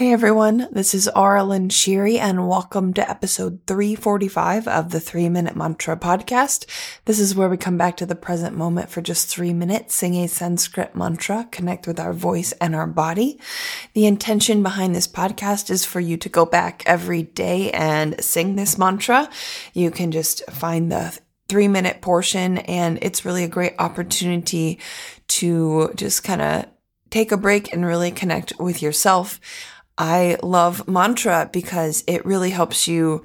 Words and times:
Hey 0.00 0.14
everyone, 0.14 0.66
this 0.72 0.94
is 0.94 1.10
Aaralyn 1.14 1.68
Shiri 1.68 2.16
and 2.16 2.48
welcome 2.48 2.94
to 2.94 3.10
episode 3.10 3.60
345 3.66 4.66
of 4.66 4.92
the 4.92 4.98
3 4.98 5.28
Minute 5.28 5.54
Mantra 5.54 5.94
podcast. 5.94 6.64
This 7.04 7.18
is 7.20 7.34
where 7.34 7.50
we 7.50 7.58
come 7.58 7.76
back 7.76 7.98
to 7.98 8.06
the 8.06 8.14
present 8.14 8.56
moment 8.56 8.88
for 8.88 9.02
just 9.02 9.28
3 9.28 9.52
minutes, 9.52 9.94
sing 9.94 10.14
a 10.14 10.26
Sanskrit 10.26 10.96
mantra, 10.96 11.48
connect 11.52 11.86
with 11.86 12.00
our 12.00 12.14
voice 12.14 12.52
and 12.62 12.74
our 12.74 12.86
body. 12.86 13.38
The 13.92 14.06
intention 14.06 14.62
behind 14.62 14.94
this 14.94 15.06
podcast 15.06 15.68
is 15.68 15.84
for 15.84 16.00
you 16.00 16.16
to 16.16 16.30
go 16.30 16.46
back 16.46 16.82
every 16.86 17.24
day 17.24 17.70
and 17.72 18.24
sing 18.24 18.56
this 18.56 18.78
mantra. 18.78 19.28
You 19.74 19.90
can 19.90 20.12
just 20.12 20.50
find 20.50 20.90
the 20.90 21.20
three 21.50 21.68
minute 21.68 22.00
portion 22.00 22.56
and 22.56 22.98
it's 23.02 23.26
really 23.26 23.44
a 23.44 23.48
great 23.48 23.74
opportunity 23.78 24.78
to 25.28 25.92
just 25.94 26.24
kind 26.24 26.40
of 26.40 26.64
take 27.10 27.32
a 27.32 27.36
break 27.36 27.72
and 27.74 27.84
really 27.84 28.10
connect 28.10 28.54
with 28.58 28.80
yourself. 28.80 29.38
I 30.00 30.38
love 30.42 30.88
mantra 30.88 31.50
because 31.52 32.04
it 32.06 32.24
really 32.24 32.48
helps 32.48 32.88
you 32.88 33.22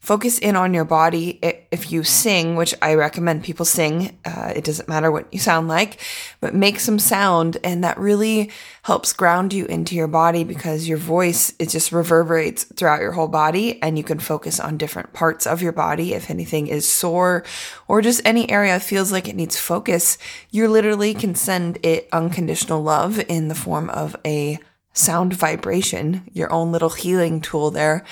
focus 0.00 0.38
in 0.40 0.56
on 0.56 0.74
your 0.74 0.84
body. 0.84 1.38
If 1.70 1.92
you 1.92 2.02
sing, 2.02 2.56
which 2.56 2.74
I 2.82 2.94
recommend 2.94 3.44
people 3.44 3.64
sing, 3.64 4.18
uh, 4.24 4.52
it 4.54 4.64
doesn't 4.64 4.88
matter 4.88 5.12
what 5.12 5.32
you 5.32 5.38
sound 5.38 5.68
like, 5.68 6.00
but 6.40 6.52
make 6.52 6.80
some 6.80 6.98
sound. 6.98 7.58
And 7.62 7.84
that 7.84 7.96
really 7.96 8.50
helps 8.82 9.12
ground 9.12 9.52
you 9.52 9.66
into 9.66 9.94
your 9.94 10.08
body 10.08 10.42
because 10.42 10.88
your 10.88 10.98
voice, 10.98 11.54
it 11.60 11.68
just 11.68 11.92
reverberates 11.92 12.64
throughout 12.64 13.00
your 13.00 13.12
whole 13.12 13.28
body 13.28 13.80
and 13.80 13.96
you 13.96 14.02
can 14.02 14.18
focus 14.18 14.58
on 14.58 14.78
different 14.78 15.12
parts 15.12 15.46
of 15.46 15.62
your 15.62 15.72
body. 15.72 16.12
If 16.12 16.28
anything 16.28 16.66
is 16.66 16.88
sore 16.88 17.44
or 17.86 18.02
just 18.02 18.20
any 18.24 18.50
area 18.50 18.80
feels 18.80 19.12
like 19.12 19.28
it 19.28 19.36
needs 19.36 19.56
focus, 19.56 20.18
you 20.50 20.66
literally 20.66 21.14
can 21.14 21.36
send 21.36 21.78
it 21.84 22.08
unconditional 22.12 22.82
love 22.82 23.20
in 23.28 23.46
the 23.46 23.54
form 23.54 23.90
of 23.90 24.16
a 24.26 24.58
sound 24.96 25.34
vibration, 25.34 26.28
your 26.32 26.52
own 26.52 26.72
little 26.72 26.90
healing 26.90 27.40
tool 27.40 27.70
there, 27.70 28.04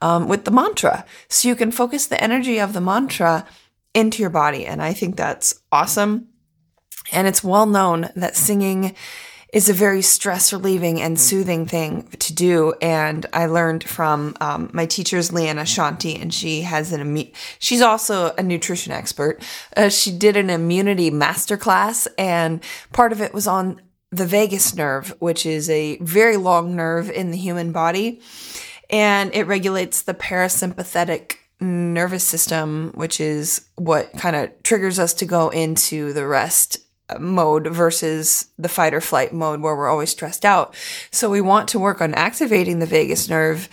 um, 0.00 0.28
with 0.28 0.44
the 0.44 0.50
mantra. 0.50 1.04
So 1.28 1.48
you 1.48 1.56
can 1.56 1.70
focus 1.70 2.06
the 2.06 2.22
energy 2.22 2.58
of 2.58 2.72
the 2.72 2.80
mantra 2.80 3.46
into 3.94 4.22
your 4.22 4.30
body. 4.30 4.66
And 4.66 4.82
I 4.82 4.92
think 4.92 5.16
that's 5.16 5.60
awesome. 5.72 6.28
And 7.12 7.26
it's 7.26 7.42
well 7.42 7.66
known 7.66 8.10
that 8.16 8.36
singing 8.36 8.94
is 9.52 9.68
a 9.68 9.72
very 9.72 10.02
stress 10.02 10.52
relieving 10.52 11.00
and 11.00 11.18
soothing 11.18 11.66
thing 11.66 12.06
to 12.18 12.34
do. 12.34 12.74
And 12.82 13.24
I 13.32 13.46
learned 13.46 13.82
from 13.82 14.36
um, 14.40 14.68
my 14.74 14.84
teacher's 14.84 15.32
Leanna 15.32 15.62
Shanti, 15.62 16.20
and 16.20 16.32
she 16.32 16.62
has 16.62 16.92
an 16.92 17.00
immu- 17.00 17.34
she's 17.58 17.80
also 17.80 18.34
a 18.36 18.42
nutrition 18.42 18.92
expert. 18.92 19.42
Uh, 19.74 19.88
she 19.88 20.10
did 20.10 20.36
an 20.36 20.50
immunity 20.50 21.10
masterclass, 21.10 22.06
and 22.18 22.62
part 22.92 23.12
of 23.12 23.22
it 23.22 23.32
was 23.32 23.46
on 23.46 23.80
the 24.10 24.26
vagus 24.26 24.74
nerve, 24.74 25.14
which 25.18 25.44
is 25.44 25.68
a 25.68 25.98
very 25.98 26.36
long 26.36 26.74
nerve 26.74 27.10
in 27.10 27.30
the 27.30 27.36
human 27.36 27.72
body, 27.72 28.20
and 28.90 29.34
it 29.34 29.46
regulates 29.46 30.02
the 30.02 30.14
parasympathetic 30.14 31.36
nervous 31.60 32.24
system, 32.24 32.92
which 32.94 33.20
is 33.20 33.66
what 33.76 34.12
kind 34.14 34.36
of 34.36 34.62
triggers 34.62 34.98
us 34.98 35.12
to 35.14 35.26
go 35.26 35.48
into 35.50 36.12
the 36.12 36.26
rest 36.26 36.78
mode 37.18 37.66
versus 37.66 38.46
the 38.58 38.68
fight 38.68 38.94
or 38.94 39.00
flight 39.00 39.32
mode 39.32 39.60
where 39.60 39.74
we're 39.74 39.88
always 39.88 40.10
stressed 40.10 40.44
out. 40.44 40.74
So 41.10 41.30
we 41.30 41.40
want 41.40 41.68
to 41.68 41.78
work 41.78 42.00
on 42.00 42.14
activating 42.14 42.78
the 42.78 42.86
vagus 42.86 43.28
nerve 43.28 43.68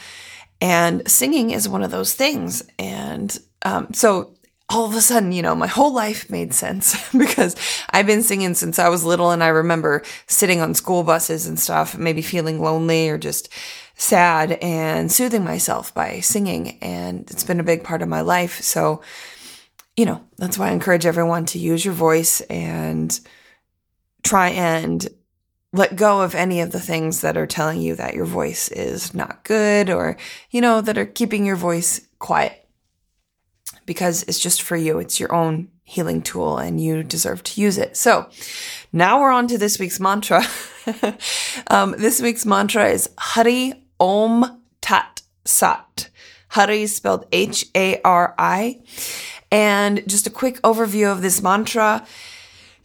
and 0.62 1.08
singing 1.10 1.52
is 1.52 1.68
one 1.68 1.84
of 1.84 1.92
those 1.92 2.14
things. 2.14 2.64
And 2.80 3.38
um, 3.64 3.94
so 3.94 4.36
all 4.70 4.86
of 4.86 4.96
a 4.96 5.02
sudden, 5.02 5.32
you 5.32 5.42
know, 5.42 5.54
my 5.54 5.68
whole 5.68 5.94
life 5.94 6.30
made 6.30 6.54
sense 6.54 7.10
because 7.18 7.56
I've 7.92 8.08
been 8.08 8.24
singing 8.24 8.56
since 8.56 8.80
I 8.80 8.90
was 8.90 9.06
little 9.06 9.32
and 9.32 9.44
I 9.44 9.50
remember 9.50 10.04
sitting 10.28 10.60
on 10.60 10.74
school 10.74 11.04
buses 11.04 11.46
and 11.48 11.60
stuff, 11.60 11.98
maybe 11.98 12.22
feeling 12.22 12.60
lonely 12.60 13.10
or 13.10 13.18
just 13.18 13.50
sad 13.96 14.54
and 14.54 15.12
soothing 15.12 15.44
myself 15.44 15.94
by 15.94 16.20
singing. 16.20 16.80
And 16.82 17.30
it's 17.30 17.44
been 17.44 17.60
a 17.60 17.64
big 17.64 17.84
part 17.84 18.02
of 18.02 18.10
my 18.10 18.22
life. 18.22 18.62
So, 18.62 19.02
you 19.96 20.06
know, 20.06 20.24
that's 20.38 20.58
why 20.58 20.70
I 20.70 20.74
encourage 20.74 21.06
everyone 21.06 21.46
to 21.48 21.60
use 21.60 21.86
your 21.86 21.94
voice 21.94 22.42
and 22.42 23.18
try 24.24 24.50
and 24.50 25.08
let 25.72 25.96
go 25.96 26.22
of 26.22 26.34
any 26.36 26.62
of 26.62 26.72
the 26.72 26.80
things 26.80 27.22
that 27.22 27.38
are 27.38 27.46
telling 27.46 27.82
you 27.82 27.96
that 27.96 28.16
your 28.16 28.26
voice 28.26 28.70
is 28.70 29.14
not 29.14 29.44
good 29.44 29.90
or, 29.90 30.18
you 30.50 30.60
know, 30.60 30.82
that 30.82 30.98
are 30.98 31.06
keeping 31.06 31.46
your 31.46 31.56
voice 31.56 32.02
quiet 32.18 32.65
because 33.86 34.24
it's 34.24 34.40
just 34.40 34.62
for 34.62 34.76
you. 34.76 35.00
It's 35.00 35.20
your 35.20 35.34
own 35.34 35.70
healing 35.84 36.22
tool 36.22 36.58
and 36.58 36.82
you 36.82 37.04
deserve 37.04 37.44
to 37.44 37.62
use 37.62 37.78
it. 37.78 37.96
So 37.96 38.30
now 38.92 39.22
we're 39.22 39.32
on 39.32 39.48
to 39.48 39.58
this 39.58 39.80
week's 39.80 40.00
mantra. 40.00 40.44
um, 41.68 41.96
this 41.98 42.22
week's 42.22 42.46
mantra 42.46 42.90
is 42.90 43.10
Hari 43.18 43.74
Om 44.00 44.62
Tat 44.82 45.22
Sat. 45.46 46.10
Hari 46.50 46.84
is 46.84 46.96
spelled 46.96 47.26
H 47.32 47.68
A 47.76 48.02
R 48.02 48.34
I. 48.38 48.82
And 49.52 50.08
just 50.08 50.28
a 50.28 50.32
quick 50.32 50.62
overview 50.62 51.12
of 51.12 51.22
this 51.22 51.42
mantra 51.42 52.06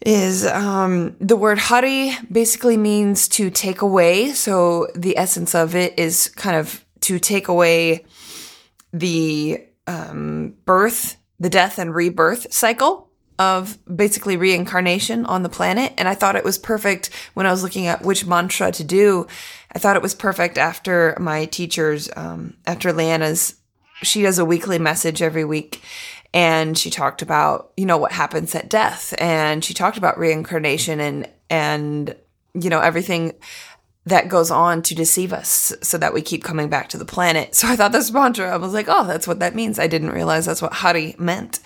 is 0.05 0.45
um, 0.45 1.15
the 1.19 1.35
word 1.35 1.57
Hari 1.57 2.13
basically 2.31 2.77
means 2.77 3.27
to 3.29 3.49
take 3.49 3.81
away. 3.81 4.31
So 4.33 4.87
the 4.95 5.17
essence 5.17 5.55
of 5.55 5.75
it 5.75 5.97
is 5.97 6.29
kind 6.29 6.55
of 6.55 6.83
to 7.01 7.19
take 7.19 7.47
away 7.47 8.05
the 8.93 9.63
um, 9.87 10.55
birth, 10.65 11.17
the 11.39 11.49
death 11.49 11.79
and 11.79 11.93
rebirth 11.95 12.53
cycle 12.53 13.09
of 13.39 13.79
basically 13.93 14.37
reincarnation 14.37 15.25
on 15.25 15.41
the 15.41 15.49
planet. 15.49 15.93
And 15.97 16.07
I 16.07 16.13
thought 16.13 16.35
it 16.35 16.43
was 16.43 16.59
perfect 16.59 17.09
when 17.33 17.47
I 17.47 17.51
was 17.51 17.63
looking 17.63 17.87
at 17.87 18.03
which 18.03 18.25
mantra 18.25 18.71
to 18.71 18.83
do. 18.83 19.25
I 19.73 19.79
thought 19.79 19.95
it 19.95 20.01
was 20.01 20.13
perfect 20.13 20.59
after 20.59 21.17
my 21.19 21.45
teachers, 21.45 22.09
um, 22.15 22.55
after 22.67 22.93
Leanna's, 22.93 23.55
she 24.03 24.21
does 24.21 24.37
a 24.37 24.45
weekly 24.45 24.77
message 24.77 25.21
every 25.21 25.45
week. 25.45 25.81
And 26.33 26.77
she 26.77 26.89
talked 26.89 27.21
about, 27.21 27.71
you 27.75 27.85
know, 27.85 27.97
what 27.97 28.11
happens 28.11 28.53
at 28.53 28.69
death. 28.69 29.13
And 29.17 29.65
she 29.65 29.73
talked 29.73 29.97
about 29.97 30.19
reincarnation 30.19 30.99
and, 30.99 31.29
and, 31.49 32.15
you 32.53 32.69
know, 32.69 32.79
everything 32.79 33.33
that 34.05 34.29
goes 34.29 34.49
on 34.49 34.81
to 34.81 34.95
deceive 34.95 35.31
us 35.31 35.73
so 35.81 35.97
that 35.97 36.13
we 36.13 36.21
keep 36.21 36.43
coming 36.43 36.69
back 36.69 36.89
to 36.89 36.97
the 36.97 37.05
planet. 37.05 37.55
So 37.61 37.67
I 37.67 37.75
thought 37.75 37.91
this 37.91 38.11
mantra, 38.11 38.51
I 38.51 38.57
was 38.57 38.73
like, 38.73 38.87
oh, 38.89 39.05
that's 39.05 39.27
what 39.27 39.39
that 39.39 39.53
means. 39.53 39.77
I 39.77 39.85
didn't 39.85 40.09
realize 40.09 40.45
that's 40.47 40.61
what 40.61 40.73
Hari 40.73 41.15
meant. 41.19 41.59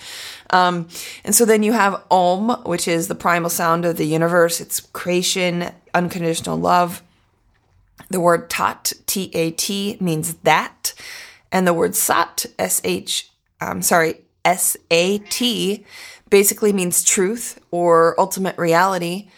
Um, 0.50 0.90
and 1.24 1.34
so 1.34 1.46
then 1.46 1.64
you 1.64 1.72
have 1.72 2.04
Om, 2.12 2.64
which 2.66 2.88
is 2.88 3.08
the 3.08 3.16
primal 3.16 3.50
sound 3.50 3.86
of 3.86 3.96
the 3.96 4.06
universe. 4.06 4.60
It's 4.60 4.82
creation, 4.82 5.72
unconditional 5.94 6.58
love. 6.58 7.02
The 8.10 8.20
word 8.20 8.50
Tat, 8.50 8.92
T 9.06 9.32
A 9.34 9.52
T, 9.52 9.98
means 10.02 10.34
that. 10.44 10.94
And 11.52 11.66
the 11.66 11.74
word 11.74 11.96
Sat, 11.96 12.46
S 12.60 12.82
H, 12.84 13.32
sorry, 13.80 14.22
S 14.44 14.76
A 14.92 15.20
T, 15.20 15.86
basically 16.30 16.74
means 16.74 17.04
truth 17.04 17.60
or 17.72 18.20
ultimate 18.20 18.58
reality. 18.58 19.30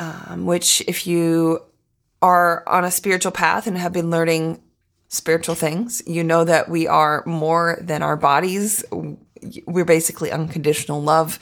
Um, 0.00 0.46
which, 0.46 0.80
if 0.86 1.08
you 1.08 1.60
are 2.20 2.68
on 2.68 2.84
a 2.84 2.90
spiritual 2.90 3.32
path 3.32 3.66
and 3.66 3.78
have 3.78 3.92
been 3.92 4.10
learning 4.10 4.60
spiritual 5.08 5.54
things, 5.54 6.02
you 6.06 6.22
know 6.22 6.44
that 6.44 6.68
we 6.68 6.86
are 6.86 7.22
more 7.26 7.78
than 7.80 8.02
our 8.02 8.16
bodies. 8.16 8.84
We're 9.66 9.84
basically 9.84 10.30
unconditional 10.30 11.02
love. 11.02 11.38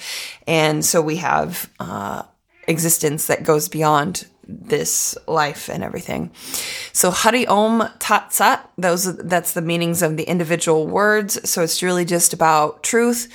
And 0.47 0.85
so 0.85 1.03
we 1.03 1.17
have 1.17 1.71
uh, 1.81 2.23
existence 2.69 3.27
that 3.27 3.43
goes 3.43 3.69
beyond 3.69 4.27
this 4.47 5.17
life 5.27 5.69
and 5.69 5.83
everything. 5.83 6.31
So 6.93 7.11
Hari 7.11 7.47
Om 7.47 7.89
Tat 7.99 8.33
Sat, 8.33 8.71
those 8.79 9.17
that's 9.17 9.55
the 9.55 9.63
meanings 9.63 10.03
of 10.03 10.17
the 10.17 10.23
individual 10.25 10.87
words. 10.87 11.49
So 11.49 11.63
it's 11.63 11.83
really 11.83 12.05
just 12.05 12.33
about 12.33 12.85
truth, 12.85 13.33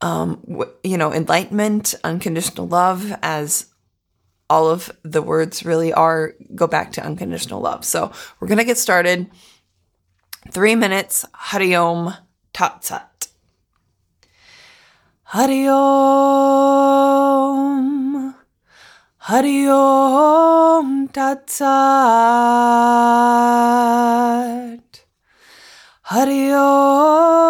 um, 0.00 0.40
you 0.84 0.96
know, 0.96 1.12
enlightenment, 1.12 1.94
unconditional 2.04 2.68
love 2.68 3.12
as 3.22 3.66
all 4.50 4.68
of 4.68 4.90
the 5.02 5.22
words 5.22 5.64
really 5.64 5.92
are 5.92 6.34
go 6.54 6.66
back 6.66 6.92
to 6.92 7.04
unconditional 7.04 7.60
love. 7.60 7.84
So 7.84 8.12
we're 8.38 8.48
going 8.48 8.58
to 8.58 8.64
get 8.64 8.78
started. 8.78 9.30
Three 10.50 10.74
minutes. 10.74 11.24
Hari 11.32 11.74
Om 11.74 12.14
Tat 12.52 12.84
Sat. 12.84 13.28
Hari 15.24 15.66
Om. 15.68 15.84
Hari 19.18 19.66
Om 19.68 21.08
Tat 21.08 21.48
Sat. 21.50 21.64
Hari 26.02 26.52
Om. 26.52 27.44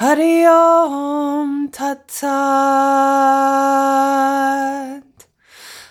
Hari 0.00 0.48
Om 0.48 1.68
Tat 1.68 2.08
Sat 2.08 2.32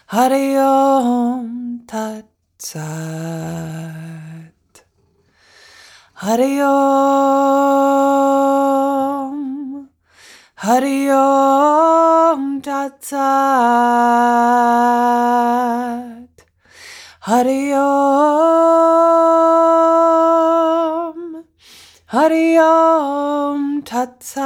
Hari 0.10 0.58
Om 0.58 1.86
Tat 1.86 2.26
Sat 2.58 2.82
Hari 6.26 6.58
Om 6.58 6.90
Hari 10.58 11.12
Om 11.14 12.62
Tat 12.66 13.06
Sat 13.06 13.30
Hari 17.30 17.74
Om, 17.78 17.90
Hari 22.10 22.58
Om 22.58 23.86
Tat 23.86 24.24
Sat, 24.24 24.42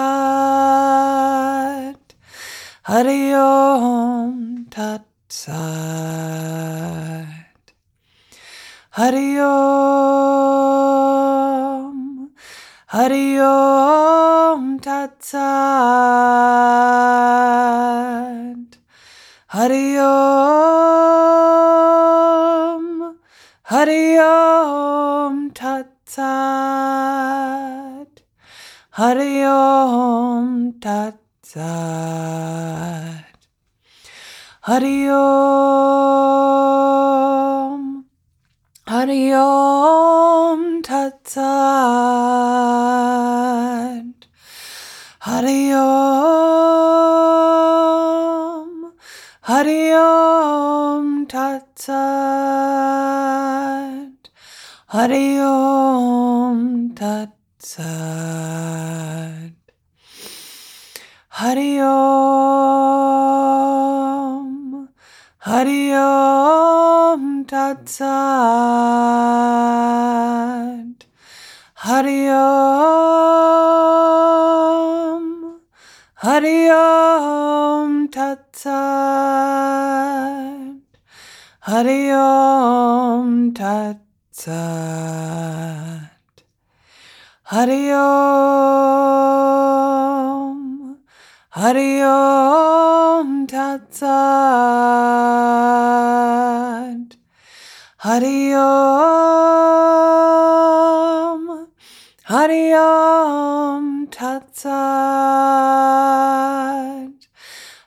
Hari 2.83 3.33
Om 3.33 4.67
Tat 4.69 5.07
Sat, 5.29 5.55
Hari 8.99 9.39
Om, 9.39 9.55
Hari 12.87 13.39
Om 13.39 14.79
Tat 14.83 15.23
Sat, 15.23 15.39
Hari 19.55 19.97
Om, 20.03 20.43
Hari 23.71 24.19
Om 24.19 25.49
Tat 25.55 25.87
Sat, 26.05 27.02
Hari 28.93 29.41
Om 29.41 30.77
Tat 30.79 31.17
Sat, 31.41 33.25
Hari 34.61 35.09
Om, 35.09 35.25
Hari 38.85 39.33
Om 39.33 40.83
Tat 40.85 41.25
Sat, 41.25 41.41
Hari 45.25 45.73
Om, 45.73 46.53
Hari 49.41 49.93
Om 49.97 51.25
Tat 51.25 51.65
Sat, 51.79 51.97
Hari 54.85 55.41
Om 55.41 56.93
Tat 56.93 57.33
Sat, 57.57 58.42
Hari 61.43 61.75
Om, 61.83 61.99
Hari 65.39 65.91
Om 65.91 67.43
Tat 67.43 67.83
Sat, 67.89 68.07
Hari 71.83 72.31
Om, 72.31 72.63
Hari 76.23 76.71
Om 76.71 78.07
Tat 78.07 78.55
Sat, 78.55 79.43
Hari 81.59 82.13
Om 82.13 83.51
Tat 83.53 83.99
Sat, 84.31 84.47
Hari 87.51 87.91
Om, 87.91 89.03
Hari 91.53 92.01
Om 92.01 93.45
Tat 93.45 93.93
Sat, 93.93 94.09
Hari 97.97 98.55
Om, 98.57 99.37
Hari 102.23 102.73
Om 102.73 104.07
Tat 104.09 104.49
Sat, 104.57 104.73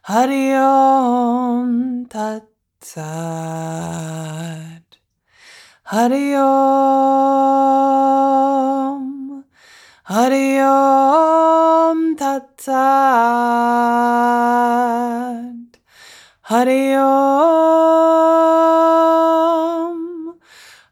Hari 0.03 0.55
Om 0.55 2.07
Tat 2.07 2.47
Sat, 2.81 3.03
Hari 5.91 6.37
Om, 6.39 6.55
Hari 10.05 10.61
Om 10.63 11.56
Tat 12.17 12.65
Hari 16.49 16.97
Om, 16.97 17.13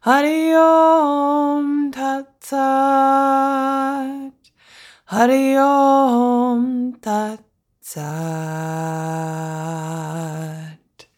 Hari 0.01 0.53
Om 0.55 1.91
Tat 1.91 2.27
Sat, 2.41 4.31
Hari 5.05 5.57
Om 5.57 6.93
Tat 7.01 7.41
Sat. 7.81 9.54